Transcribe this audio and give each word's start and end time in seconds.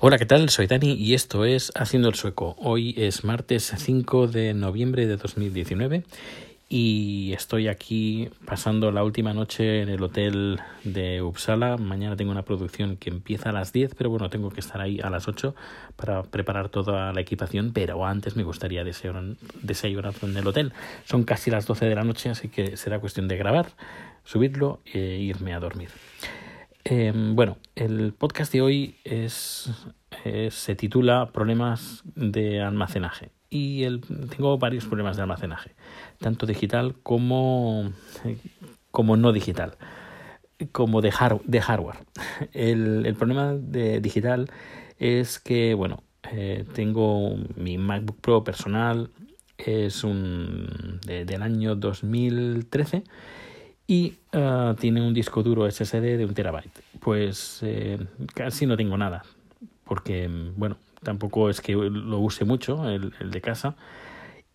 Hola, 0.00 0.16
¿qué 0.16 0.26
tal? 0.26 0.48
Soy 0.48 0.68
Dani 0.68 0.92
y 0.92 1.14
esto 1.14 1.44
es 1.44 1.72
Haciendo 1.74 2.08
el 2.08 2.14
Sueco. 2.14 2.54
Hoy 2.58 2.94
es 2.96 3.24
martes 3.24 3.74
5 3.76 4.28
de 4.28 4.54
noviembre 4.54 5.08
de 5.08 5.16
2019 5.16 6.04
y 6.68 7.32
estoy 7.32 7.66
aquí 7.66 8.30
pasando 8.44 8.92
la 8.92 9.02
última 9.02 9.34
noche 9.34 9.82
en 9.82 9.88
el 9.88 10.00
hotel 10.00 10.60
de 10.84 11.20
Uppsala. 11.20 11.78
Mañana 11.78 12.14
tengo 12.14 12.30
una 12.30 12.44
producción 12.44 12.96
que 12.96 13.10
empieza 13.10 13.48
a 13.48 13.52
las 13.52 13.72
10, 13.72 13.96
pero 13.96 14.08
bueno, 14.08 14.30
tengo 14.30 14.50
que 14.50 14.60
estar 14.60 14.80
ahí 14.80 15.00
a 15.00 15.10
las 15.10 15.26
8 15.26 15.56
para 15.96 16.22
preparar 16.22 16.68
toda 16.68 17.12
la 17.12 17.20
equipación, 17.20 17.72
pero 17.72 18.06
antes 18.06 18.36
me 18.36 18.44
gustaría 18.44 18.84
desayunar 18.84 20.14
en 20.22 20.36
el 20.36 20.46
hotel. 20.46 20.72
Son 21.06 21.24
casi 21.24 21.50
las 21.50 21.66
12 21.66 21.86
de 21.86 21.94
la 21.96 22.04
noche, 22.04 22.30
así 22.30 22.46
que 22.46 22.76
será 22.76 23.00
cuestión 23.00 23.26
de 23.26 23.36
grabar, 23.36 23.70
subirlo 24.22 24.78
e 24.84 25.18
irme 25.18 25.54
a 25.54 25.58
dormir. 25.58 25.88
Em, 26.90 27.36
bueno, 27.36 27.58
el 27.74 28.14
podcast 28.14 28.50
de 28.50 28.62
hoy 28.62 28.96
es, 29.04 29.70
se 30.48 30.74
titula 30.74 31.28
Problemas 31.34 32.02
de 32.14 32.62
almacenaje 32.62 33.30
y 33.50 33.82
el, 33.82 34.00
tengo 34.00 34.56
varios 34.56 34.86
problemas 34.86 35.16
de 35.16 35.22
almacenaje, 35.22 35.74
tanto 36.18 36.46
digital 36.46 36.94
como, 37.02 37.92
como 38.90 39.18
no 39.18 39.32
digital, 39.32 39.76
como 40.72 41.02
de, 41.02 41.12
de 41.44 41.60
hardware. 41.60 41.98
El, 42.54 43.14
problema 43.18 43.52
de 43.52 44.00
digital 44.00 44.50
es 44.98 45.38
que, 45.38 45.74
bueno, 45.74 46.02
eh, 46.32 46.64
tengo 46.72 47.36
mi 47.54 47.76
MacBook 47.76 48.18
Pro 48.22 48.44
personal, 48.44 49.10
es 49.58 50.04
un 50.04 51.00
del 51.04 51.42
año 51.42 51.74
2013 51.74 53.04
y 53.88 54.18
uh, 54.34 54.74
tiene 54.74 55.00
un 55.00 55.14
disco 55.14 55.42
duro 55.42 55.68
SSD 55.68 56.18
de 56.18 56.24
un 56.26 56.34
terabyte. 56.34 56.78
Pues 57.00 57.60
eh, 57.62 57.98
casi 58.34 58.66
no 58.66 58.76
tengo 58.76 58.96
nada, 58.96 59.24
porque, 59.84 60.28
bueno, 60.56 60.76
tampoco 61.02 61.50
es 61.50 61.60
que 61.60 61.74
lo 61.74 62.18
use 62.18 62.44
mucho, 62.44 62.88
el, 62.88 63.12
de 63.30 63.40
casa, 63.40 63.76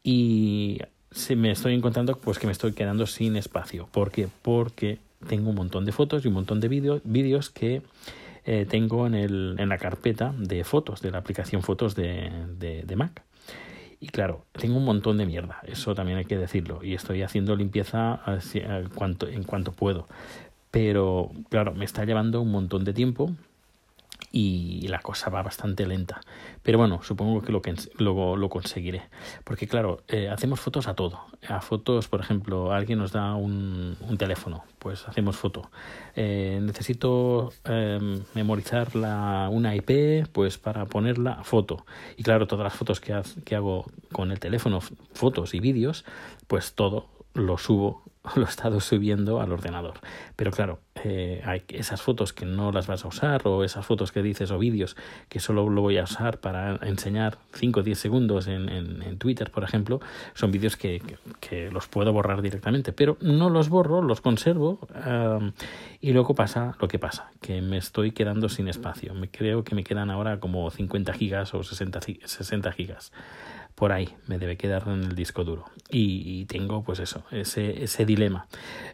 y 0.04 0.80
se 1.12 1.36
me 1.36 1.52
estoy 1.52 1.74
encontrando 1.74 2.18
pues 2.18 2.40
que 2.40 2.48
me 2.48 2.52
estoy 2.52 2.74
quedando 2.74 3.06
sin 3.08 3.36
espacio. 3.36 3.88
¿Por 3.92 4.12
qué? 4.12 4.28
Porque 4.42 5.00
tengo 5.28 5.50
un 5.50 5.56
montón 5.56 5.86
de 5.86 5.92
fotos 5.92 6.26
y 6.26 6.28
un 6.28 6.34
montón 6.34 6.60
de 6.60 6.68
vídeos 6.68 7.50
que 7.50 7.82
eh, 8.46 8.66
tengo 8.70 9.08
en, 9.08 9.16
el, 9.16 9.56
en 9.58 9.70
la 9.70 9.78
carpeta 9.78 10.34
de 10.38 10.64
fotos, 10.64 11.02
de 11.02 11.12
la 11.12 11.20
aplicación 11.20 11.62
fotos 11.62 11.96
de, 11.96 12.30
de, 12.58 12.96
Mac. 12.96 13.24
Y 14.02 14.08
claro, 14.08 14.46
tengo 14.52 14.78
un 14.78 14.84
montón 14.84 15.18
de 15.18 15.26
mierda, 15.26 15.62
eso 15.66 15.96
también 15.96 16.18
hay 16.18 16.26
que 16.26 16.38
decirlo. 16.38 16.84
Y 16.84 16.94
estoy 16.94 17.22
haciendo 17.22 17.56
limpieza 17.56 18.20
en 18.54 18.90
cuanto, 18.90 19.28
en 19.30 19.44
cuanto 19.44 19.72
puedo. 19.72 20.08
Pero 20.74 21.30
claro, 21.52 21.76
me 21.76 21.86
está 21.86 22.04
llevando 22.04 22.42
un 22.42 22.50
montón 22.50 22.84
de 22.84 22.94
tiempo 22.94 23.30
y 24.32 24.88
la 24.88 24.98
cosa 24.98 25.30
va 25.30 25.44
bastante 25.44 25.86
lenta. 25.86 26.20
Pero 26.64 26.80
bueno, 26.80 27.04
supongo 27.04 27.44
que 27.44 27.52
lo, 27.52 27.62
que, 27.62 27.76
lo, 28.00 28.36
lo 28.36 28.50
conseguiré. 28.50 29.04
Porque 29.44 29.68
claro, 29.68 30.02
eh, 30.08 30.30
hacemos 30.30 30.60
fotos 30.60 30.88
a 30.88 30.96
todo. 30.96 31.20
A 31.48 31.62
fotos, 31.62 32.08
por 32.08 32.22
ejemplo, 32.22 32.72
alguien 32.74 32.98
nos 32.98 33.12
da 33.12 33.36
un, 33.36 33.96
un 34.02 34.18
teléfono, 34.18 34.64
pues 34.80 35.08
hacemos 35.08 35.36
foto. 35.36 35.70
Eh, 36.16 36.58
necesito 36.60 37.54
eh, 37.66 38.24
memorizar 38.34 38.96
la, 38.96 39.50
una 39.52 39.76
IP, 39.76 40.28
pues 40.32 40.58
para 40.58 40.88
ponerla 40.88 41.44
foto. 41.44 41.86
Y 42.18 42.24
claro, 42.24 42.48
todas 42.48 42.64
las 42.64 42.74
fotos 42.74 43.00
que 43.00 43.56
hago 43.56 43.86
con 44.12 44.32
el 44.32 44.40
teléfono, 44.40 44.80
fotos 45.14 45.54
y 45.54 45.60
vídeos, 45.60 46.04
pues 46.48 46.74
todo 46.74 47.10
lo 47.36 47.60
subo 47.60 48.02
lo 48.36 48.44
he 48.44 48.50
estado 48.50 48.80
subiendo 48.80 49.42
al 49.42 49.52
ordenador. 49.52 49.96
Pero 50.36 50.52
claro, 50.52 50.80
eh, 51.04 51.42
hay 51.46 51.64
esas 51.68 52.02
fotos 52.02 52.32
que 52.32 52.46
no 52.46 52.72
las 52.72 52.88
vas 52.88 53.04
a 53.04 53.10
usar 53.10 53.46
o 53.46 53.64
esas 53.64 53.86
fotos 53.86 54.12
que 54.12 54.22
dices 54.22 54.52
o 54.52 54.60
vídeos 54.60 54.96
que 55.28 55.40
solo 55.40 55.70
lo 55.70 55.82
voy 55.82 55.98
a 55.98 56.04
usar 56.04 56.40
para 56.40 56.76
enseñar 56.88 57.38
5 57.54 57.82
o 57.82 57.84
10 57.84 58.00
segundos 58.00 58.48
en, 58.48 58.70
en, 58.70 59.02
en, 59.02 59.18
Twitter, 59.18 59.52
por 59.52 59.64
ejemplo, 59.64 60.00
son 60.34 60.52
vídeos 60.52 60.78
que, 60.78 61.02
que, 61.40 61.70
los 61.72 61.88
puedo 61.88 62.14
borrar 62.14 62.42
directamente. 62.42 62.94
Pero 62.94 63.18
no 63.20 63.50
los 63.50 63.70
borro, 63.70 64.02
los 64.02 64.22
conservo 64.22 64.80
y 66.00 66.14
luego 66.14 66.36
pasa 66.36 66.76
lo 66.80 66.88
que 66.88 67.00
pasa, 67.00 67.32
que 67.42 67.62
me 67.62 67.78
estoy 67.78 68.12
quedando 68.12 68.48
sin 68.48 68.68
espacio. 68.68 69.14
Me 69.14 69.30
creo 69.30 69.64
que 69.64 69.76
me 69.76 69.84
quedan 69.84 70.10
ahora 70.10 70.40
como 70.40 70.70
50 70.70 71.14
gigas 71.14 71.54
o 71.54 71.64
60, 71.64 72.00
60 72.26 72.72
gigas 72.72 73.12
por 73.76 73.92
ahí 73.92 74.10
me 74.28 74.38
debe 74.38 74.58
quedar 74.58 74.84
en 74.88 75.04
el 75.04 75.16
disco 75.16 75.44
duro. 75.44 75.66
Y, 75.90 76.42
y 76.42 76.46
tengo 76.46 76.84
pues 76.84 77.00
eso 77.00 77.24
ese, 77.32 77.84
ese 77.84 78.06
dilema. 78.06 78.48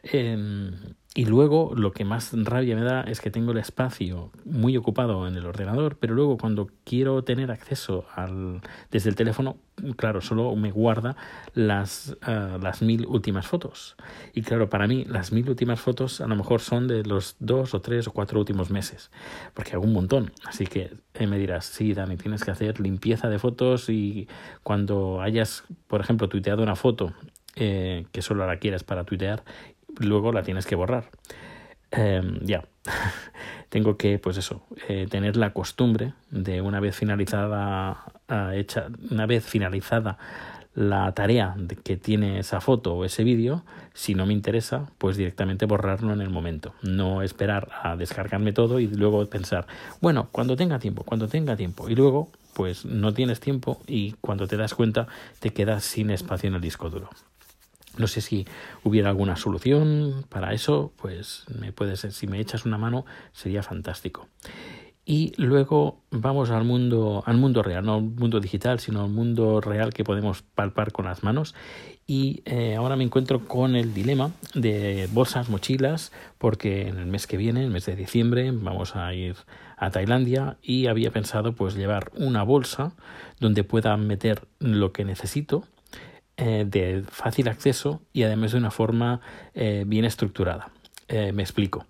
Eh, 0.03 0.72
y 1.19 1.25
luego 1.25 1.74
lo 1.75 1.91
que 1.91 2.06
más 2.06 2.31
rabia 2.46 2.78
me 2.78 2.81
da 2.81 3.02
es 3.02 3.19
que 3.19 3.30
tengo 3.30 3.52
el 3.52 3.57
espacio 3.57 4.31
muy 4.46 4.78
ocupado 4.78 5.28
en 5.28 5.35
el 5.35 5.46
ordenador, 5.46 5.97
pero 6.00 6.16
luego 6.16 6.38
cuando 6.38 6.69
quiero 6.85 7.25
tener 7.25 7.52
acceso 7.52 8.06
al 8.16 8.62
desde 8.90 9.09
el 9.09 9.18
teléfono, 9.18 9.58
claro, 9.97 10.22
solo 10.22 10.56
me 10.56 10.72
guarda 10.72 11.18
las, 11.53 12.16
uh, 12.25 12.58
las 12.62 12.81
mil 12.81 13.06
últimas 13.06 13.47
fotos. 13.47 13.97
Y 14.34 14.44
claro, 14.44 14.69
para 14.69 14.88
mí 14.88 15.03
las 15.03 15.34
mil 15.34 15.50
últimas 15.50 15.81
fotos 15.81 16.22
a 16.22 16.28
lo 16.28 16.38
mejor 16.38 16.62
son 16.62 16.88
de 16.88 17.03
los 17.03 17.35
dos 17.40 17.74
o 17.74 17.81
tres 17.81 18.08
o 18.08 18.13
cuatro 18.13 18.40
últimos 18.40 18.69
meses, 18.69 19.12
porque 19.53 19.74
hago 19.74 19.84
un 19.84 19.91
montón. 19.91 20.31
Así 20.46 20.68
que 20.68 20.94
eh, 21.16 21.28
me 21.28 21.38
dirás, 21.38 21.66
sí, 21.66 21.94
Dani, 21.94 22.16
tienes 22.16 22.46
que 22.46 22.52
hacer 22.52 22.79
limpieza 22.79 23.28
de 23.28 23.40
fotos 23.40 23.90
y 23.90 24.29
cuando 24.63 25.22
hayas, 25.22 25.66
por 25.88 26.00
ejemplo, 26.00 26.29
tuiteado 26.29 26.63
una 26.63 26.78
foto 26.78 27.12
eh, 27.58 28.06
que 28.13 28.22
solo 28.22 28.47
la 28.47 28.56
quieras 28.56 28.85
para 28.85 29.03
tuitear 29.03 29.44
luego 30.00 30.32
la 30.32 30.44
tienes 30.44 30.66
que 30.66 30.76
borrar. 30.76 31.10
Eh, 31.92 32.22
ya, 32.42 32.66
tengo 33.70 33.98
que, 33.98 34.20
pues 34.20 34.38
eso, 34.38 34.66
eh, 34.88 35.08
tener 35.10 35.38
la 35.38 35.54
costumbre 35.54 36.14
de 36.30 36.62
una 36.62 36.80
vez 36.80 36.96
finalizada, 36.96 38.04
uh, 38.30 38.52
hecha, 38.52 38.88
una 39.12 39.26
vez 39.26 39.46
finalizada 39.46 40.18
la 40.76 41.12
tarea 41.14 41.56
que 41.84 41.98
tiene 41.98 42.40
esa 42.40 42.62
foto 42.62 42.96
o 42.96 43.06
ese 43.06 43.24
vídeo, 43.24 43.66
si 43.94 44.14
no 44.14 44.26
me 44.26 44.34
interesa, 44.34 44.90
pues 44.98 45.18
directamente 45.18 45.66
borrarlo 45.66 46.14
en 46.14 46.22
el 46.22 46.30
momento. 46.30 46.74
No 46.84 47.22
esperar 47.22 47.70
a 47.84 47.96
descargarme 47.96 48.54
todo 48.54 48.80
y 48.80 48.88
luego 48.88 49.26
pensar, 49.26 49.68
bueno, 50.00 50.30
cuando 50.32 50.56
tenga 50.56 50.80
tiempo, 50.80 51.04
cuando 51.04 51.28
tenga 51.28 51.56
tiempo. 51.56 51.90
Y 51.90 51.96
luego, 51.96 52.30
pues 52.54 52.86
no 52.86 53.14
tienes 53.14 53.40
tiempo 53.40 53.82
y 53.88 54.14
cuando 54.22 54.48
te 54.48 54.58
das 54.58 54.74
cuenta 54.74 55.08
te 55.40 55.52
quedas 55.52 55.84
sin 55.84 56.12
espacio 56.12 56.48
en 56.48 56.56
el 56.56 56.62
disco 56.62 56.90
duro. 56.90 57.09
No 58.00 58.08
sé 58.08 58.22
si 58.22 58.48
hubiera 58.84 59.10
alguna 59.10 59.36
solución 59.36 60.26
para 60.30 60.54
eso, 60.54 60.94
pues 60.96 61.44
me 61.60 61.74
puede 61.74 61.98
ser, 61.98 62.14
si 62.14 62.28
me 62.28 62.40
echas 62.40 62.66
una 62.66 62.78
mano 62.78 63.06
sería 63.34 63.62
fantástico. 63.62 64.30
Y 65.06 65.34
luego 65.38 66.04
vamos 66.12 66.50
al 66.50 66.64
mundo, 66.64 67.24
al 67.26 67.36
mundo 67.38 67.62
real, 67.62 67.84
no 67.84 67.96
al 67.96 68.04
mundo 68.04 68.40
digital, 68.40 68.80
sino 68.80 69.02
al 69.04 69.09
mundo 69.09 69.59
real 69.59 69.92
que 69.92 70.04
podemos 70.04 70.44
palpar 70.44 70.92
con 70.92 71.06
las 71.06 71.24
manos. 71.24 71.56
Y 72.06 72.42
eh, 72.46 72.76
ahora 72.76 72.96
me 72.96 73.04
encuentro 73.04 73.46
con 73.46 73.76
el 73.76 73.94
dilema 73.94 74.32
de 74.54 75.09
bolsas, 75.12 75.50
mochilas, 75.50 76.12
porque 76.38 76.88
en 76.88 77.00
el 77.00 77.08
mes 77.08 77.28
que 77.28 77.38
viene, 77.38 77.64
el 77.64 77.72
mes 77.72 77.86
de 77.86 77.96
diciembre, 77.96 78.52
vamos 78.52 78.96
a 78.96 79.14
ir 79.14 79.36
a 79.78 79.90
Tailandia 79.90 80.58
y 80.62 80.88
había 80.88 81.12
pensado 81.12 81.54
pues 81.54 81.76
llevar 81.76 82.12
una 82.16 82.44
bolsa 82.44 82.94
donde 83.40 83.64
pueda 83.64 83.98
meter 83.98 84.48
lo 84.59 84.94
que 84.94 85.06
necesito 85.06 85.66
eh, 86.40 86.66
de 86.66 87.04
fácil 87.10 87.50
acceso 87.50 88.02
y 88.14 88.24
además 88.24 88.54
de 88.54 88.60
una 88.60 88.72
forma 88.72 89.20
eh, 89.54 89.84
bien 89.86 90.06
estructurada. 90.06 90.70
Eh, 91.08 91.32
me 91.34 91.44
explico. 91.44 91.86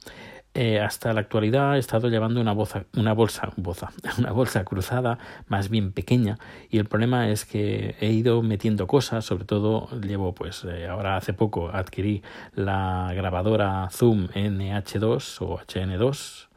Hasta 0.83 1.13
la 1.13 1.21
actualidad 1.21 1.77
he 1.77 1.79
estado 1.79 2.09
llevando 2.09 2.41
una, 2.41 2.51
boza, 2.51 2.83
una 2.97 3.13
bolsa, 3.13 3.49
una 4.17 4.31
bolsa 4.33 4.65
cruzada 4.65 5.17
más 5.47 5.69
bien 5.69 5.93
pequeña 5.93 6.37
y 6.69 6.79
el 6.79 6.85
problema 6.85 7.29
es 7.29 7.45
que 7.45 7.95
he 8.01 8.11
ido 8.11 8.41
metiendo 8.41 8.85
cosas, 8.85 9.23
sobre 9.23 9.45
todo 9.45 9.87
llevo 10.01 10.33
pues 10.33 10.65
ahora 10.89 11.15
hace 11.15 11.31
poco 11.31 11.69
adquirí 11.69 12.23
la 12.55 13.13
grabadora 13.15 13.87
Zoom 13.89 14.27
NH2 14.33 15.37
o 15.39 15.59
HN2 15.59 16.47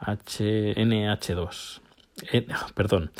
HNH2 0.00 1.80
eh, 2.32 2.46
perdón 2.74 3.10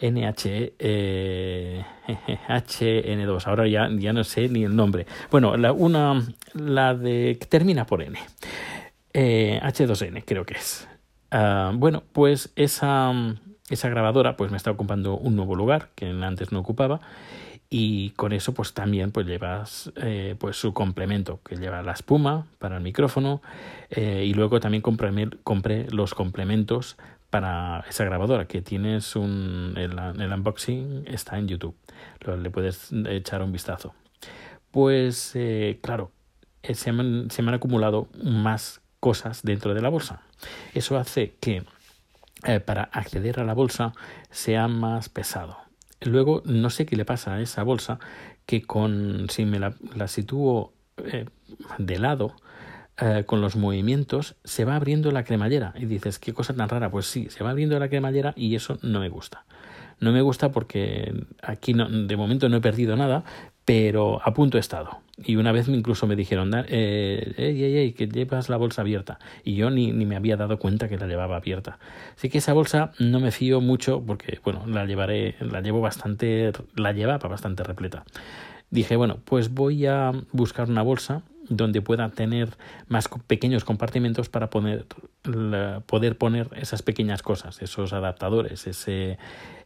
NH, 0.00 0.74
eh, 0.78 1.84
HN2, 2.48 3.46
ahora 3.46 3.66
ya, 3.66 3.88
ya 3.90 4.12
no 4.12 4.24
sé 4.24 4.48
ni 4.48 4.64
el 4.64 4.74
nombre. 4.74 5.06
Bueno, 5.30 5.56
la, 5.56 5.72
una, 5.72 6.22
la 6.54 6.94
de 6.94 7.36
que 7.40 7.46
termina 7.46 7.86
por 7.86 8.02
N. 8.02 8.18
Eh, 9.12 9.60
H2N 9.62 10.22
creo 10.24 10.44
que 10.44 10.54
es. 10.54 10.88
Uh, 11.32 11.76
bueno, 11.76 12.04
pues 12.12 12.52
esa, 12.56 13.12
esa 13.68 13.88
grabadora 13.88 14.36
pues 14.36 14.50
me 14.50 14.56
está 14.56 14.70
ocupando 14.70 15.16
un 15.16 15.36
nuevo 15.36 15.54
lugar 15.54 15.90
que 15.94 16.06
antes 16.06 16.52
no 16.52 16.60
ocupaba 16.60 17.00
y 17.70 18.10
con 18.10 18.32
eso 18.32 18.54
pues 18.54 18.72
también 18.72 19.10
pues 19.10 19.26
llevas 19.26 19.92
eh, 19.96 20.36
pues 20.38 20.56
su 20.56 20.72
complemento 20.72 21.40
que 21.44 21.56
lleva 21.56 21.82
la 21.82 21.92
espuma 21.92 22.46
para 22.58 22.78
el 22.78 22.82
micrófono 22.82 23.42
eh, 23.90 24.24
y 24.26 24.32
luego 24.32 24.58
también 24.58 24.80
compré, 24.80 25.12
compré 25.42 25.86
los 25.90 26.14
complementos 26.14 26.96
para 27.30 27.84
esa 27.88 28.04
grabadora 28.04 28.46
que 28.46 28.62
tienes 28.62 29.14
un 29.16 29.74
el, 29.76 29.98
el 29.98 30.32
unboxing 30.32 31.04
está 31.06 31.38
en 31.38 31.48
YouTube. 31.48 31.76
Lo, 32.20 32.36
le 32.36 32.50
puedes 32.50 32.90
echar 33.06 33.42
un 33.42 33.52
vistazo. 33.52 33.94
Pues 34.70 35.32
eh, 35.34 35.78
claro 35.82 36.10
eh, 36.62 36.74
se 36.74 36.92
me, 36.92 37.30
se 37.30 37.42
me 37.42 37.48
han 37.48 37.54
acumulado 37.54 38.08
más 38.22 38.80
cosas 39.00 39.42
dentro 39.42 39.74
de 39.74 39.82
la 39.82 39.88
bolsa. 39.88 40.22
Eso 40.74 40.96
hace 40.96 41.34
que 41.40 41.64
eh, 42.44 42.60
para 42.60 42.84
acceder 42.84 43.40
a 43.40 43.44
la 43.44 43.54
bolsa 43.54 43.92
sea 44.30 44.68
más 44.68 45.08
pesado. 45.08 45.58
Luego, 46.00 46.42
no 46.44 46.70
sé 46.70 46.86
qué 46.86 46.96
le 46.96 47.04
pasa 47.04 47.34
a 47.34 47.40
esa 47.40 47.62
bolsa 47.62 47.98
que 48.46 48.62
con 48.62 49.28
si 49.30 49.44
me 49.44 49.58
la, 49.58 49.74
la 49.94 50.08
sitúo 50.08 50.72
de 51.78 51.98
lado, 51.98 52.34
eh, 53.00 53.24
con 53.26 53.40
los 53.40 53.54
movimientos, 53.54 54.34
se 54.44 54.64
va 54.64 54.76
abriendo 54.76 55.12
la 55.12 55.24
cremallera. 55.24 55.72
Y 55.76 55.86
dices, 55.86 56.18
qué 56.18 56.32
cosa 56.32 56.54
tan 56.54 56.68
rara. 56.68 56.90
Pues 56.90 57.06
sí, 57.06 57.28
se 57.30 57.44
va 57.44 57.50
abriendo 57.50 57.78
la 57.78 57.88
cremallera 57.88 58.32
y 58.36 58.54
eso 58.54 58.78
no 58.82 59.00
me 59.00 59.08
gusta. 59.08 59.44
No 60.00 60.12
me 60.12 60.20
gusta 60.20 60.50
porque 60.50 61.12
aquí 61.42 61.74
no, 61.74 61.88
de 61.88 62.16
momento 62.16 62.48
no 62.48 62.56
he 62.56 62.60
perdido 62.60 62.96
nada, 62.96 63.24
pero 63.64 64.20
a 64.24 64.32
punto 64.32 64.56
he 64.56 64.60
estado. 64.60 65.00
Y 65.24 65.36
una 65.36 65.52
vez 65.52 65.68
incluso 65.68 66.06
me 66.06 66.16
dijeron, 66.16 66.52
eh, 66.54 67.34
ey, 67.36 67.62
ey, 67.62 67.76
ey, 67.76 67.92
que 67.92 68.06
llevas 68.06 68.48
la 68.48 68.56
bolsa 68.56 68.82
abierta. 68.82 69.18
Y 69.44 69.56
yo 69.56 69.70
ni, 69.70 69.92
ni 69.92 70.06
me 70.06 70.16
había 70.16 70.36
dado 70.36 70.58
cuenta 70.58 70.88
que 70.88 70.96
la 70.96 71.06
llevaba 71.06 71.36
abierta. 71.36 71.78
Así 72.16 72.28
que 72.28 72.38
esa 72.38 72.52
bolsa 72.52 72.92
no 72.98 73.20
me 73.20 73.32
fío 73.32 73.60
mucho 73.60 74.02
porque, 74.04 74.40
bueno, 74.44 74.64
la 74.66 74.86
llevaré, 74.86 75.36
la 75.40 75.60
llevo 75.60 75.80
bastante, 75.80 76.52
la 76.76 76.92
llevaba 76.92 77.28
bastante 77.28 77.64
repleta. 77.64 78.04
Dije, 78.70 78.96
bueno, 78.96 79.18
pues 79.24 79.52
voy 79.52 79.86
a 79.86 80.12
buscar 80.32 80.68
una 80.68 80.82
bolsa 80.82 81.22
donde 81.48 81.82
pueda 81.82 82.08
tener 82.10 82.56
más 82.88 83.08
pequeños 83.26 83.64
compartimentos 83.64 84.28
para 84.28 84.50
poner, 84.50 84.86
poder 85.86 86.18
poner 86.18 86.48
esas 86.56 86.82
pequeñas 86.82 87.22
cosas, 87.22 87.62
esos 87.62 87.92
adaptadores, 87.92 88.66
ese 88.66 89.18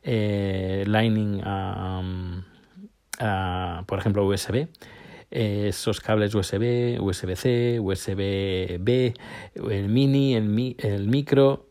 eh, 0.02 0.84
lining, 0.87 1.43
por 3.87 3.99
ejemplo, 3.99 4.26
USB, 4.26 4.69
esos 5.31 6.00
cables 6.00 6.34
USB, 6.34 7.00
USB-C, 7.00 7.81
USB-B, 7.81 9.14
el 9.55 9.88
mini, 9.88 10.34
el, 10.34 10.76
el 10.79 11.08
micro, 11.08 11.67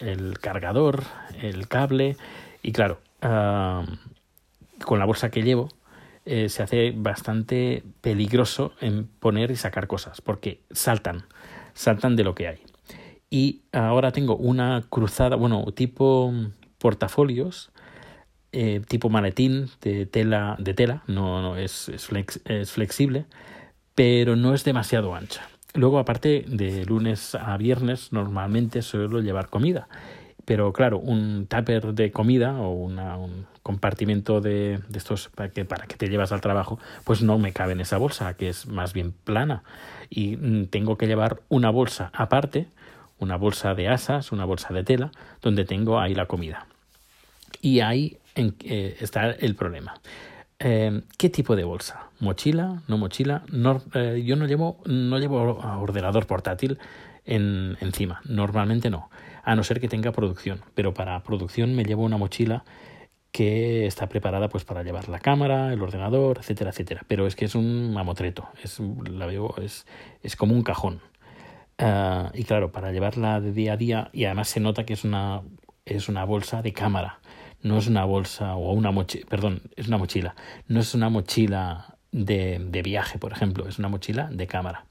el 0.00 0.38
cargador, 0.38 1.02
el 1.42 1.68
cable 1.68 2.16
y 2.62 2.72
claro, 2.72 3.00
con 3.20 4.98
la 4.98 5.04
bolsa 5.04 5.30
que 5.30 5.42
llevo, 5.42 5.68
eh, 6.24 6.48
se 6.48 6.62
hace 6.62 6.92
bastante 6.94 7.82
peligroso 8.00 8.72
en 8.80 9.06
poner 9.06 9.50
y 9.50 9.56
sacar 9.56 9.86
cosas, 9.86 10.20
porque 10.20 10.60
saltan, 10.70 11.24
saltan 11.74 12.16
de 12.16 12.24
lo 12.24 12.34
que 12.34 12.48
hay. 12.48 12.58
Y 13.30 13.62
ahora 13.72 14.12
tengo 14.12 14.36
una 14.36 14.82
cruzada, 14.88 15.36
bueno, 15.36 15.64
tipo 15.72 16.32
portafolios, 16.78 17.70
eh, 18.52 18.82
tipo 18.88 19.08
maletín 19.08 19.70
de 19.80 20.06
tela, 20.06 20.56
de 20.58 20.74
tela, 20.74 21.02
no, 21.06 21.40
no 21.40 21.56
es, 21.56 21.88
es, 21.88 22.08
es 22.44 22.72
flexible, 22.72 23.26
pero 23.94 24.36
no 24.36 24.54
es 24.54 24.64
demasiado 24.64 25.14
ancha. 25.14 25.48
Luego, 25.74 26.00
aparte 26.00 26.44
de 26.48 26.84
lunes 26.84 27.36
a 27.36 27.56
viernes, 27.56 28.12
normalmente 28.12 28.82
suelo 28.82 29.20
llevar 29.20 29.48
comida 29.48 29.88
pero 30.44 30.72
claro, 30.72 30.98
un 30.98 31.46
tupper 31.46 31.94
de 31.94 32.10
comida 32.10 32.60
o 32.60 32.72
una, 32.72 33.16
un 33.16 33.46
compartimento 33.62 34.40
de, 34.40 34.80
de, 34.88 34.98
estos 34.98 35.28
para 35.28 35.50
que, 35.50 35.64
para 35.64 35.86
que 35.86 35.96
te 35.96 36.08
llevas 36.08 36.32
al 36.32 36.40
trabajo, 36.40 36.78
pues 37.04 37.22
no 37.22 37.38
me 37.38 37.52
cabe 37.52 37.72
en 37.72 37.80
esa 37.80 37.98
bolsa, 37.98 38.34
que 38.34 38.48
es 38.48 38.66
más 38.66 38.92
bien 38.92 39.12
plana. 39.12 39.62
Y 40.08 40.36
mm, 40.36 40.66
tengo 40.66 40.96
que 40.96 41.06
llevar 41.06 41.40
una 41.48 41.70
bolsa 41.70 42.10
aparte, 42.14 42.66
una 43.18 43.36
bolsa 43.36 43.74
de 43.74 43.88
asas, 43.88 44.32
una 44.32 44.44
bolsa 44.44 44.72
de 44.72 44.84
tela, 44.84 45.12
donde 45.42 45.64
tengo 45.64 46.00
ahí 46.00 46.14
la 46.14 46.26
comida. 46.26 46.66
Y 47.60 47.80
ahí 47.80 48.16
en, 48.34 48.54
eh, 48.64 48.96
está 49.00 49.30
el 49.30 49.54
problema. 49.54 49.94
Eh, 50.58 51.02
¿Qué 51.16 51.30
tipo 51.30 51.56
de 51.56 51.64
bolsa? 51.64 52.08
¿Mochila? 52.18 52.82
¿No 52.86 52.98
mochila? 52.98 53.42
No, 53.50 53.82
eh, 53.94 54.22
yo 54.24 54.36
no 54.36 54.46
llevo, 54.46 54.78
no 54.84 55.18
llevo 55.18 55.58
ordenador 55.80 56.26
portátil 56.26 56.78
en, 57.24 57.76
encima, 57.80 58.20
normalmente 58.24 58.90
no 58.90 59.10
a 59.42 59.54
no 59.56 59.62
ser 59.62 59.80
que 59.80 59.88
tenga 59.88 60.12
producción. 60.12 60.60
Pero 60.74 60.94
para 60.94 61.22
producción 61.22 61.74
me 61.74 61.84
llevo 61.84 62.04
una 62.04 62.16
mochila 62.16 62.64
que 63.32 63.86
está 63.86 64.08
preparada 64.08 64.48
pues 64.48 64.64
para 64.64 64.82
llevar 64.82 65.08
la 65.08 65.20
cámara, 65.20 65.72
el 65.72 65.82
ordenador, 65.82 66.38
etcétera, 66.38 66.70
etcétera. 66.70 67.02
Pero 67.06 67.26
es 67.26 67.36
que 67.36 67.44
es 67.44 67.54
un 67.54 67.92
mamotreto, 67.92 68.48
es, 68.62 68.80
la 68.80 69.26
veo, 69.26 69.54
es, 69.62 69.86
es 70.22 70.36
como 70.36 70.54
un 70.54 70.62
cajón. 70.62 71.00
Uh, 71.78 72.28
y 72.34 72.44
claro, 72.44 72.72
para 72.72 72.92
llevarla 72.92 73.40
de 73.40 73.52
día 73.52 73.74
a 73.74 73.76
día, 73.76 74.10
y 74.12 74.24
además 74.26 74.48
se 74.48 74.60
nota 74.60 74.84
que 74.84 74.92
es 74.92 75.04
una, 75.04 75.42
es 75.86 76.08
una 76.08 76.24
bolsa 76.24 76.60
de 76.60 76.72
cámara, 76.72 77.20
no 77.62 77.78
es 77.78 77.86
una 77.86 78.04
bolsa 78.04 78.54
o 78.56 78.72
una 78.72 78.90
mochila, 78.90 79.26
perdón, 79.28 79.62
es 79.76 79.88
una 79.88 79.96
mochila, 79.96 80.34
no 80.66 80.80
es 80.80 80.94
una 80.94 81.08
mochila 81.08 81.96
de, 82.12 82.58
de 82.58 82.82
viaje, 82.82 83.18
por 83.18 83.32
ejemplo, 83.32 83.66
es 83.66 83.78
una 83.78 83.88
mochila 83.88 84.28
de 84.30 84.46
cámara. 84.46 84.84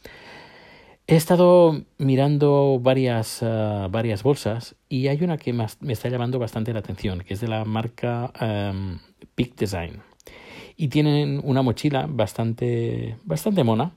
He 1.11 1.15
estado 1.15 1.85
mirando 1.97 2.79
varias, 2.79 3.41
uh, 3.41 3.89
varias 3.89 4.21
bolsas 4.21 4.75
y 4.89 5.07
hay 5.07 5.23
una 5.23 5.39
que 5.39 5.53
me 5.53 5.65
está 5.91 6.07
llamando 6.07 6.37
bastante 6.37 6.71
la 6.71 6.81
atención, 6.81 7.21
que 7.21 7.33
es 7.33 7.41
de 7.41 7.47
la 7.47 7.65
marca 7.65 8.31
um, 8.39 8.99
Peak 9.33 9.55
Design. 9.55 10.03
Y 10.77 10.89
tienen 10.89 11.41
una 11.43 11.63
mochila 11.63 12.05
bastante, 12.07 13.17
bastante 13.23 13.63
mona. 13.63 13.93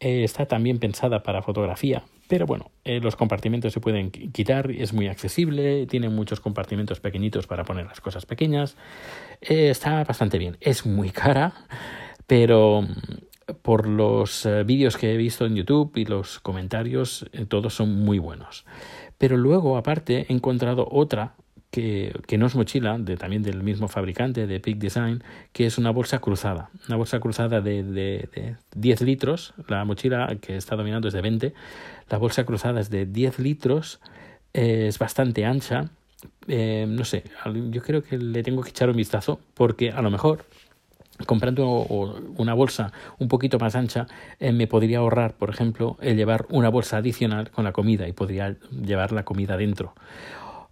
Eh, 0.00 0.24
está 0.24 0.46
también 0.46 0.80
pensada 0.80 1.22
para 1.22 1.42
fotografía, 1.42 2.02
pero 2.26 2.44
bueno, 2.44 2.72
eh, 2.82 2.98
los 2.98 3.14
compartimentos 3.14 3.72
se 3.72 3.78
pueden 3.78 4.10
quitar, 4.10 4.72
es 4.72 4.92
muy 4.92 5.06
accesible, 5.06 5.86
tiene 5.86 6.08
muchos 6.08 6.40
compartimentos 6.40 6.98
pequeñitos 6.98 7.46
para 7.46 7.62
poner 7.62 7.86
las 7.86 8.00
cosas 8.00 8.26
pequeñas. 8.26 8.76
Eh, 9.42 9.70
está 9.70 10.02
bastante 10.02 10.38
bien. 10.38 10.56
Es 10.60 10.84
muy 10.84 11.10
cara, 11.10 11.54
pero 12.26 12.84
por 13.68 13.86
los 13.86 14.46
eh, 14.46 14.64
vídeos 14.64 14.96
que 14.96 15.12
he 15.12 15.18
visto 15.18 15.44
en 15.44 15.54
YouTube 15.54 15.92
y 15.96 16.06
los 16.06 16.40
comentarios, 16.40 17.26
eh, 17.34 17.44
todos 17.44 17.74
son 17.74 18.02
muy 18.02 18.18
buenos. 18.18 18.64
Pero 19.18 19.36
luego, 19.36 19.76
aparte, 19.76 20.24
he 20.26 20.32
encontrado 20.32 20.88
otra 20.90 21.34
que, 21.70 22.18
que 22.26 22.38
no 22.38 22.46
es 22.46 22.54
mochila, 22.54 22.98
también 23.18 23.42
del 23.42 23.62
mismo 23.62 23.86
fabricante, 23.86 24.46
de 24.46 24.58
Peak 24.58 24.78
Design, 24.78 25.22
que 25.52 25.66
es 25.66 25.76
una 25.76 25.90
bolsa 25.90 26.18
cruzada. 26.20 26.70
Una 26.86 26.96
bolsa 26.96 27.20
cruzada 27.20 27.60
de, 27.60 27.82
de, 27.82 28.30
de 28.34 28.56
10 28.74 29.02
litros. 29.02 29.52
La 29.66 29.84
mochila 29.84 30.34
que 30.40 30.56
está 30.56 30.74
dominando 30.74 31.08
es 31.08 31.12
de 31.12 31.20
20. 31.20 31.52
La 32.08 32.16
bolsa 32.16 32.44
cruzada 32.44 32.80
es 32.80 32.88
de 32.88 33.04
10 33.04 33.38
litros. 33.38 34.00
Eh, 34.54 34.86
es 34.88 34.98
bastante 34.98 35.44
ancha. 35.44 35.90
no 36.46 37.04
sé, 37.04 37.22
yo 37.70 37.82
creo 37.82 38.02
que 38.02 38.16
le 38.16 38.42
tengo 38.42 38.62
que 38.62 38.70
echar 38.70 38.88
un 38.88 38.96
vistazo 38.96 39.40
porque 39.52 39.90
a 39.90 40.00
lo 40.00 40.10
mejor 40.10 40.46
comprando 41.26 41.66
una 42.36 42.54
bolsa 42.54 42.92
un 43.18 43.28
poquito 43.28 43.58
más 43.58 43.74
ancha, 43.74 44.06
eh, 44.38 44.52
me 44.52 44.66
podría 44.66 44.98
ahorrar, 44.98 45.34
por 45.34 45.50
ejemplo, 45.50 45.96
el 46.00 46.16
llevar 46.16 46.46
una 46.50 46.68
bolsa 46.68 46.98
adicional 46.98 47.50
con 47.50 47.64
la 47.64 47.72
comida 47.72 48.06
y 48.08 48.12
podría 48.12 48.56
llevar 48.70 49.12
la 49.12 49.24
comida 49.24 49.56
dentro. 49.56 49.94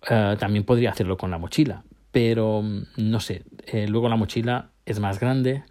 Eh, 0.08 0.37
también 0.38 0.64
podría 0.64 0.90
hacerlo 0.90 1.16
con 1.16 1.31
la 1.31 1.38
mochila, 1.38 1.84
pero 2.12 2.62
mm, 2.62 2.82
no 2.97 3.20
sé, 3.20 3.44
eh, 3.66 3.88
luego 3.88 4.09
la 4.09 4.16
mochila 4.16 4.70
es 4.85 5.00
más 5.00 5.18
grande, 5.18 5.64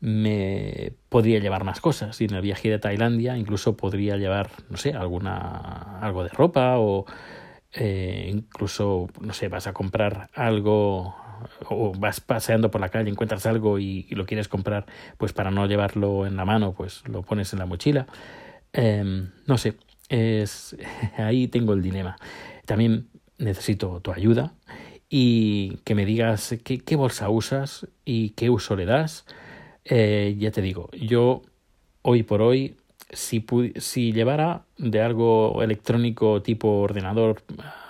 me 0.00 0.92
podría 1.08 1.38
llevar 1.38 1.64
más 1.64 1.80
cosas. 1.80 2.20
Y 2.20 2.24
en 2.24 2.34
el 2.34 2.42
viaje 2.42 2.70
de 2.70 2.78
Tailandia 2.78 3.36
incluso 3.36 3.76
podría 3.76 4.16
llevar, 4.16 4.50
no 4.70 4.76
sé, 4.76 4.92
alguna, 4.92 5.98
algo 6.00 6.24
de 6.24 6.30
ropa 6.30 6.78
o 6.78 7.04
incluso, 7.74 9.08
no 9.20 9.32
sé, 9.32 9.48
vas 9.48 9.66
a 9.66 9.72
comprar 9.72 10.28
algo 10.34 11.14
o 11.68 11.92
vas 11.92 12.20
paseando 12.20 12.70
por 12.70 12.80
la 12.80 12.88
calle, 12.88 13.10
encuentras 13.10 13.46
algo 13.46 13.78
y, 13.78 14.06
lo 14.10 14.26
quieres 14.26 14.48
comprar, 14.48 14.86
pues 15.18 15.32
para 15.32 15.50
no 15.50 15.66
llevarlo 15.66 16.26
en 16.26 16.36
la 16.36 16.44
mano, 16.44 16.72
pues 16.72 17.02
lo 17.08 17.22
pones 17.22 17.52
en 17.52 17.58
la 17.58 17.66
mochila. 17.66 18.06
Em, 18.72 19.30
no 19.46 19.58
sé, 19.58 19.74
es 20.08 20.76
ahí 21.16 21.48
tengo 21.48 21.72
el 21.72 21.82
dilema. 21.82 22.16
También 22.66 23.08
necesito 23.38 24.00
tu 24.00 24.12
ayuda 24.12 24.54
y 25.08 25.78
que 25.84 25.94
me 25.94 26.06
digas 26.06 26.54
qué, 26.64 26.96
bolsa 26.96 27.28
usas 27.28 27.86
y 28.04 28.30
qué 28.30 28.50
uso 28.50 28.76
le 28.76 28.86
das. 28.86 29.26
Eh, 29.84 30.36
ya 30.38 30.50
te 30.52 30.62
digo, 30.62 30.90
yo 30.92 31.42
hoy 32.02 32.22
por 32.22 32.40
hoy, 32.42 32.76
si, 33.10 33.44
llevara 34.12 34.64
de 34.78 35.02
algo 35.02 35.62
electrónico 35.62 36.42
tipo 36.42 36.80
ordenador, 36.80 37.42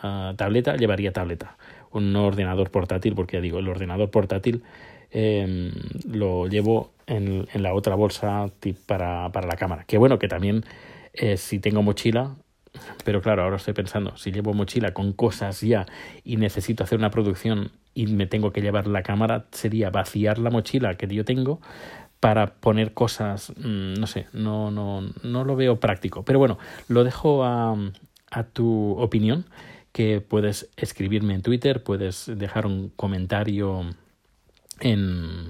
uh, 0.02 0.35
tableta, 0.35 0.76
llevaría 0.76 1.12
tableta 1.12 1.56
un 1.92 2.14
ordenador 2.16 2.70
portátil, 2.70 3.14
porque 3.14 3.37
ya 3.37 3.40
digo, 3.40 3.58
el 3.58 3.68
ordenador 3.68 4.11
portátil 4.11 4.62
eh, 5.11 5.72
lo 6.11 6.46
llevo 6.46 6.92
en, 7.06 7.46
en, 7.52 7.62
la 7.62 7.75
otra 7.75 7.94
bolsa 7.94 8.50
para, 8.87 9.30
para 9.30 9.46
la 9.46 9.56
cámara. 9.56 9.84
Que 9.84 9.99
bueno, 9.99 10.18
que 10.18 10.28
también 10.28 10.64
eh, 11.12 11.37
si 11.37 11.58
tengo 11.58 11.82
mochila, 11.82 12.34
pero 13.04 13.20
claro, 13.20 13.42
ahora 13.42 13.56
estoy 13.56 13.75
pensando, 13.75 14.16
si 14.16 14.32
llevo 14.32 14.54
mochila 14.54 14.94
con 14.94 15.12
cosas 15.12 15.61
ya 15.61 15.87
y 16.25 16.37
necesito 16.37 16.84
hacer 16.84 16.99
una 16.99 17.11
producción 17.11 17.70
y 17.94 18.06
me 18.06 18.26
tengo 18.26 18.52
que 18.52 18.62
llevar 18.62 18.87
la 18.87 19.02
cámara, 19.02 19.44
sería 19.52 19.90
vaciar 19.90 20.38
la 20.38 20.49
mochila 20.50 20.94
que 20.96 21.06
yo 21.08 21.25
tengo 21.25 21.61
para 22.20 22.54
poner 22.54 22.94
cosas, 22.94 23.52
mmm, 23.56 23.94
no 23.94 24.06
sé, 24.06 24.26
no, 24.32 24.70
no, 24.70 25.02
no 25.22 25.44
lo 25.44 25.56
veo 25.56 25.80
práctico. 25.80 26.25
Pero 26.25 26.38
bueno, 26.38 26.58
lo 26.88 27.04
dejo 27.04 27.44
a, 27.44 27.76
a 28.30 28.42
tu 28.44 28.92
opinión 28.99 29.44
que 29.92 30.20
puedes 30.20 30.70
escribirme 30.76 31.34
en 31.34 31.42
Twitter, 31.42 31.82
puedes 31.82 32.30
dejar 32.34 32.66
un 32.66 32.88
comentario 32.90 33.82
en, 34.80 35.49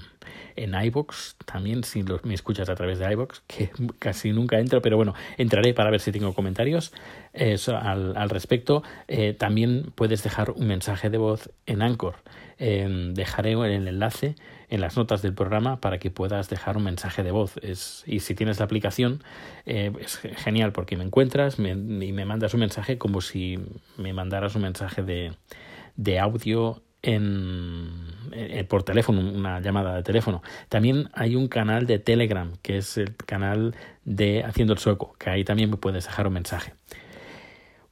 en 0.57 0.75
iBox 0.75 1.37
también, 1.45 1.85
si 1.85 2.05
me 2.25 2.35
escuchas 2.35 2.69
a 2.69 2.75
través 2.75 2.99
de 2.99 3.11
iBox, 3.13 3.41
que 3.47 3.71
casi 3.99 4.33
nunca 4.33 4.59
entro, 4.59 4.83
pero 4.83 4.97
bueno, 4.97 5.15
entraré 5.39 5.75
para 5.75 5.91
ver 5.91 6.01
si 6.01 6.13
tengo 6.13 6.35
comentarios 6.35 6.93
al, 7.35 8.17
al, 8.17 8.31
respecto. 8.31 8.83
Eh, 9.09 9.33
también 9.33 9.93
puedes 9.95 10.23
dejar 10.23 10.51
un 10.51 10.67
mensaje 10.67 11.11
de 11.11 11.19
voz 11.19 11.51
en 11.67 11.83
Anchor. 11.83 12.17
dejaré 12.59 13.53
el 13.53 13.89
enlace 13.89 14.37
en 14.69 14.81
las 14.81 14.97
notas 14.97 15.21
del 15.21 15.35
programa 15.35 15.81
para 15.81 15.99
que 15.99 16.11
puedas 16.11 16.49
dejar 16.49 16.77
un 16.77 16.85
mensaje 16.85 17.23
de 17.23 17.31
voz. 17.31 17.55
Y 18.07 18.21
si 18.21 18.35
tienes 18.35 18.59
la 18.59 18.65
aplicación, 18.65 19.23
eh, 19.67 19.93
es 20.01 20.19
genial 20.19 20.73
porque 20.73 20.97
me 20.97 21.05
encuentras 21.05 21.59
y 21.59 21.63
me 21.63 22.25
mandas 22.25 22.55
un 22.55 22.61
mensaje 22.61 22.97
como 22.97 23.21
si 23.21 23.59
me 23.99 24.13
mandaras 24.13 24.55
un 24.55 24.63
mensaje 24.63 25.03
de, 25.03 25.33
de 25.97 26.19
audio 26.19 26.83
en, 27.03 27.91
eh, 28.33 28.65
por 28.65 28.83
teléfono, 28.85 29.21
una 29.21 29.61
llamada 29.61 29.97
de 29.97 30.03
teléfono. 30.03 30.43
También 30.69 31.11
hay 31.13 31.37
un 31.37 31.49
canal 31.49 31.87
de 31.87 31.99
Telegram, 31.99 32.53
que 32.63 32.79
es 32.79 32.97
el 32.97 33.17
canal 33.17 33.75
de 34.05 34.45
Haciendo 34.45 34.73
el 34.73 34.79
Sueco, 34.79 35.15
que 35.19 35.31
ahí 35.31 35.45
también 35.45 35.71
me 35.71 35.77
puedes 35.77 36.05
dejar 36.05 36.27
un 36.27 36.35
mensaje. 36.35 36.75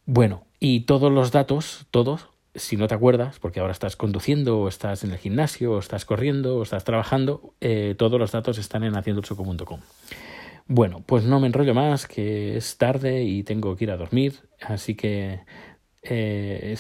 Bueno, 0.07 0.45
y 0.59 0.81
todos 0.81 1.13
los 1.13 1.33
datos, 1.33 1.87
todos, 1.91 2.29
si 2.55 2.77
no 2.77 2.89
te 2.89 2.95
acuerdas, 2.95 3.39
porque 3.39 3.61
ahora 3.61 3.73
estás 3.73 3.97
conduciendo, 3.97 4.61
o 4.61 4.69
estás 4.69 5.05
en 5.05 5.13
el 5.13 5.19
gimnasio, 5.19 5.73
o 5.73 5.79
estás 5.79 6.05
corriendo, 6.05 6.57
o 6.57 6.63
estás 6.63 6.85
trabajando, 6.85 7.55
eh, 7.61 7.95
todos 7.97 8.19
los 8.19 8.33
datos 8.33 8.59
están 8.59 8.85
en 8.85 8.97
haciendoelsueco.com. 8.97 9.81
Bueno, 10.67 11.03
pues 11.05 11.25
no 11.25 11.41
me 11.41 11.49
enrollo 11.49 11.75
más, 11.75 12.07
que 12.07 12.57
es 12.57 12.77
tarde 12.77 13.25
y 13.25 13.43
tengo 13.43 13.75
que 13.75 13.85
ir 13.85 13.91
a 13.91 13.97
dormir, 13.97 14.35
así 14.61 14.95
que 14.95 15.41
eh, 16.03 16.77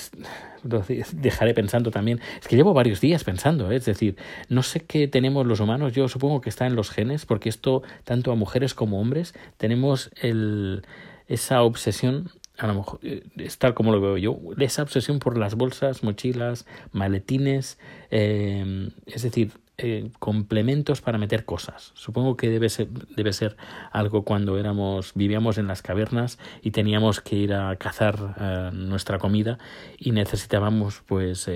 dejaré 1.12 1.54
pensando 1.54 1.90
también. 1.90 2.20
Es 2.40 2.48
que 2.48 2.56
llevo 2.56 2.72
varios 2.72 3.00
días 3.00 3.24
pensando, 3.24 3.70
¿eh? 3.70 3.76
es 3.76 3.84
decir, 3.84 4.16
no 4.48 4.62
sé 4.62 4.80
qué 4.80 5.08
tenemos 5.08 5.46
los 5.46 5.60
humanos, 5.60 5.92
yo 5.92 6.08
supongo 6.08 6.40
que 6.40 6.48
está 6.48 6.66
en 6.66 6.76
los 6.76 6.90
genes, 6.90 7.26
porque 7.26 7.48
esto, 7.48 7.82
tanto 8.04 8.32
a 8.32 8.34
mujeres 8.34 8.74
como 8.74 9.00
hombres, 9.00 9.34
tenemos 9.56 10.10
el, 10.20 10.82
esa 11.28 11.62
obsesión 11.62 12.30
a 12.58 12.66
lo 12.66 12.74
mejor 12.74 13.00
eh, 13.02 13.22
es 13.36 13.56
tal 13.58 13.72
como 13.74 13.90
lo 13.90 14.00
veo 14.00 14.18
yo, 14.18 14.38
esa 14.58 14.82
obsesión 14.82 15.18
por 15.18 15.38
las 15.38 15.54
bolsas, 15.54 16.02
mochilas, 16.02 16.66
maletines, 16.92 17.78
eh, 18.10 18.90
es 19.06 19.22
decir, 19.22 19.52
eh, 19.82 20.10
complementos 20.18 21.00
para 21.00 21.18
meter 21.18 21.44
cosas. 21.44 21.92
Supongo 21.94 22.36
que 22.36 22.48
debe 22.48 22.68
ser, 22.68 22.88
debe 22.88 23.32
ser 23.32 23.56
algo 23.92 24.24
cuando 24.24 24.58
éramos, 24.58 25.12
vivíamos 25.14 25.58
en 25.58 25.66
las 25.66 25.82
cavernas 25.82 26.38
y 26.62 26.70
teníamos 26.70 27.20
que 27.20 27.36
ir 27.36 27.54
a 27.54 27.74
cazar 27.76 28.72
nuestra 28.72 29.18
comida 29.18 29.58
y 29.98 30.12
necesitábamos 30.12 31.02
pues 31.06 31.48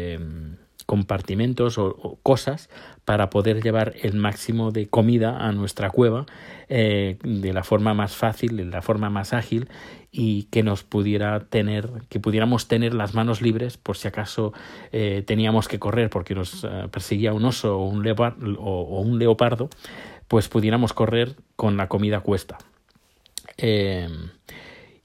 compartimentos 0.87 1.79
o, 1.79 2.19
cosas 2.23 2.69
para 3.05 3.31
poder 3.31 3.63
llevar 3.63 3.95
el 4.03 4.15
máximo 4.15 4.71
de 4.71 4.87
comida 4.87 5.39
a 5.39 5.53
nuestra 5.53 5.91
cueva 5.91 6.27
eh, 6.69 7.19
de 7.23 7.53
la 7.53 7.65
forma 7.65 7.95
más 7.95 8.17
fácil, 8.17 8.57
de 8.57 8.65
la 8.65 8.83
forma 8.83 9.11
más 9.11 9.33
ágil 9.33 9.69
y 10.17 10.45
que 10.45 10.63
nos 10.63 10.85
pudiera 10.85 11.41
tener, 11.41 11.91
que 12.09 12.21
pudiéramos 12.21 12.69
tener 12.69 12.95
las 12.95 13.15
manos 13.15 13.43
libres 13.43 13.77
por 13.77 13.97
si 13.97 14.07
acaso 14.07 14.53
eh, 14.93 15.25
teníamos 15.27 15.67
que 15.67 15.81
correr 15.81 16.09
porque 16.09 16.37
nos 16.37 16.63
eh, 16.63 16.89
perseguía 16.91 17.33
un 17.33 17.45
oso 17.45 17.79
o 17.79 17.89
un, 17.89 18.07
o, 18.59 19.01
un 19.01 19.19
leopardo, 19.19 19.69
pues 20.29 20.49
pudiéramos 20.49 20.93
correr 20.93 21.35
con 21.57 21.77
la 21.77 21.89
comida 21.89 22.21
cuesta. 22.21 22.59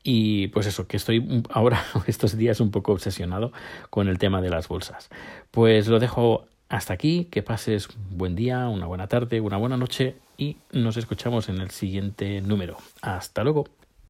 Y 0.04 0.48
pues 0.50 0.68
eso, 0.68 0.88
que 0.88 0.98
estoy 0.98 1.44
ahora 1.50 1.84
estos 2.08 2.38
días 2.38 2.60
un 2.60 2.70
poco 2.70 2.92
obsesionado 2.92 3.52
con 3.90 4.08
el 4.08 4.20
tema 4.20 4.42
de 4.42 4.50
las 4.50 4.68
bolsas. 4.68 5.10
Pues 5.50 5.88
lo 5.88 6.00
dejo 6.00 6.46
hasta 6.70 6.94
aquí, 6.94 7.26
que 7.26 7.42
pases 7.42 7.90
un 7.90 8.18
buen 8.18 8.36
día, 8.36 8.70
una 8.70 8.86
buena 8.86 9.08
tarde, 9.08 9.42
una 9.42 9.58
buena 9.58 9.76
noche 9.76 10.16
y 10.38 10.58
nos 10.72 10.98
escuchamos 10.98 11.50
en 11.50 11.60
el 11.60 11.72
siguiente 11.72 12.42
número. 12.42 12.78
Hasta 13.02 13.44
luego. 13.44 13.66